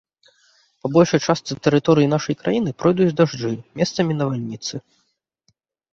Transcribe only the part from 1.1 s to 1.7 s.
частцы